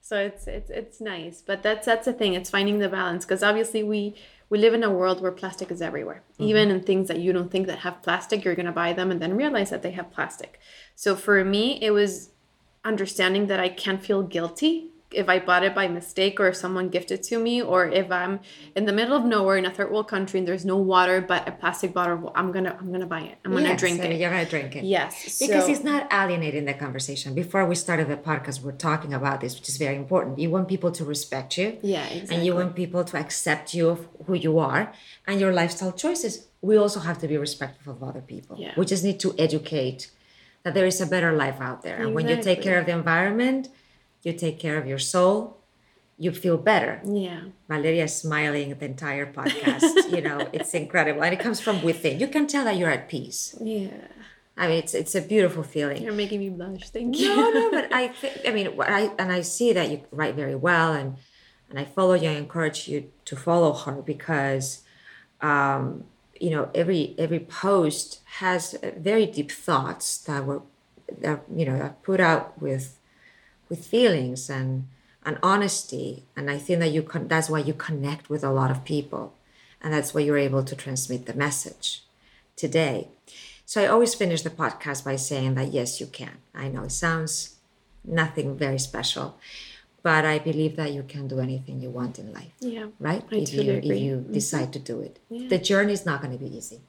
[0.00, 2.32] So it's it's it's nice, but that's that's the thing.
[2.34, 4.14] It's finding the balance because obviously we
[4.50, 6.22] we live in a world where plastic is everywhere.
[6.34, 6.44] Mm-hmm.
[6.44, 9.20] Even in things that you don't think that have plastic, you're gonna buy them and
[9.20, 10.58] then realize that they have plastic.
[10.94, 12.30] So for me, it was
[12.84, 16.90] understanding that I can't feel guilty if I bought it by mistake or if someone
[16.90, 18.40] gifted to me or if I'm
[18.76, 21.48] in the middle of nowhere in a third world country and there's no water but
[21.48, 23.38] a plastic bottle, I'm gonna I'm gonna buy it.
[23.44, 24.20] I'm gonna Yes, drink it.
[24.20, 24.84] You're gonna drink it.
[24.84, 25.38] Yes.
[25.38, 27.34] Because so- it's not alienating the conversation.
[27.34, 30.38] Before we started the podcast, we're talking about this, which is very important.
[30.38, 31.78] You want people to respect you.
[31.82, 32.36] Yeah, exactly.
[32.36, 34.92] And you want people to accept you of who you are
[35.26, 36.48] and your lifestyle choices.
[36.60, 38.56] We also have to be respectful of other people.
[38.58, 38.74] Yeah.
[38.76, 40.10] We just need to educate
[40.64, 41.96] that there is a better life out there.
[42.02, 43.68] And when you take care of the environment,
[44.22, 45.58] you take care of your soul,
[46.18, 47.00] you feel better.
[47.04, 47.42] Yeah.
[47.68, 50.10] Valeria is smiling the entire podcast.
[50.14, 51.22] you know, it's incredible.
[51.22, 52.18] And it comes from within.
[52.18, 53.54] You can tell that you're at peace.
[53.60, 53.90] Yeah.
[54.56, 56.02] I mean, it's it's a beautiful feeling.
[56.02, 56.90] You're making me blush.
[56.90, 57.28] Thank you.
[57.28, 60.34] No, no, but I think I mean, what I and I see that you write
[60.34, 61.16] very well, and
[61.70, 62.28] and I follow you.
[62.28, 64.82] I encourage you to follow her because,
[65.40, 66.04] um,
[66.40, 70.62] you know, every every post has very deep thoughts that were,
[71.20, 72.97] that you know, are put out with,
[73.68, 74.86] with feelings and
[75.24, 78.70] and honesty, and I think that you con- that's why you connect with a lot
[78.70, 79.34] of people,
[79.82, 82.02] and that's why you're able to transmit the message
[82.56, 83.08] today.
[83.66, 86.38] So I always finish the podcast by saying that yes, you can.
[86.54, 87.56] I know it sounds
[88.04, 89.36] nothing very special,
[90.02, 92.86] but I believe that you can do anything you want in life, Yeah.
[92.98, 93.22] right?
[93.30, 93.96] I if totally you agree.
[93.96, 95.48] if you decide to do it, Yeah.
[95.48, 96.80] the journey is not going to be easy.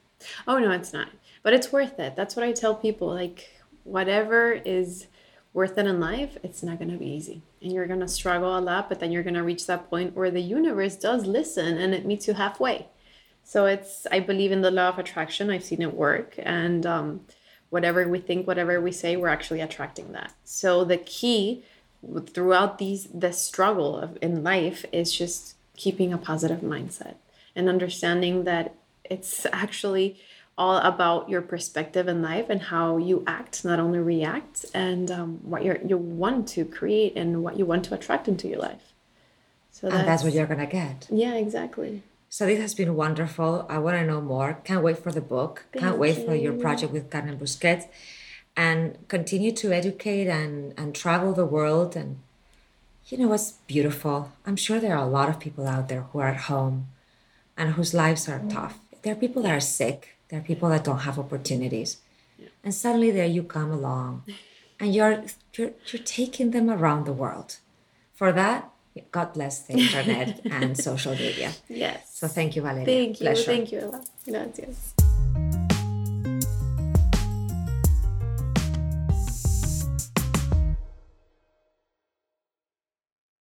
[0.48, 1.08] Oh no, it's not.
[1.42, 2.16] But it's worth it.
[2.16, 3.08] That's what I tell people.
[3.08, 3.50] Like
[3.84, 5.06] whatever is
[5.52, 7.42] worth it in life, it's not gonna be easy.
[7.62, 10.40] And you're gonna struggle a lot, but then you're gonna reach that point where the
[10.40, 12.86] universe does listen and it meets you halfway.
[13.42, 15.50] So it's I believe in the law of attraction.
[15.50, 16.34] I've seen it work.
[16.38, 17.20] And um
[17.70, 20.32] whatever we think, whatever we say, we're actually attracting that.
[20.44, 21.64] So the key
[22.28, 27.14] throughout these the struggle of in life is just keeping a positive mindset
[27.56, 28.74] and understanding that
[29.04, 30.20] it's actually
[30.58, 35.40] all about your perspective in life and how you act, not only react, and um,
[35.42, 38.92] what you you want to create and what you want to attract into your life.
[39.72, 41.08] So that's, and that's what you're gonna get.
[41.10, 42.02] Yeah, exactly.
[42.28, 43.66] So this has been wonderful.
[43.68, 44.58] I want to know more.
[44.62, 45.64] Can't wait for the book.
[45.72, 46.26] Thank Can't wait you.
[46.26, 47.86] for your project with Carmen Busquets,
[48.56, 51.96] and continue to educate and and travel the world.
[51.96, 52.18] And
[53.08, 54.30] you know what's beautiful?
[54.46, 56.88] I'm sure there are a lot of people out there who are at home,
[57.56, 58.78] and whose lives are tough.
[59.02, 60.16] There are people that are sick.
[60.30, 61.98] There are people that don't have opportunities,
[62.38, 62.48] yeah.
[62.62, 64.24] and suddenly there you come along,
[64.80, 65.24] and you're
[65.54, 67.58] you're you're taking them around the world.
[68.14, 68.70] For that,
[69.10, 71.52] God bless the internet and social media.
[71.68, 72.10] Yes.
[72.14, 72.86] So thank you, Valeria.
[72.86, 73.26] Thank you.
[73.26, 73.44] Pleasure.
[73.44, 74.04] Thank you, Ella.
[74.24, 74.94] Gracias.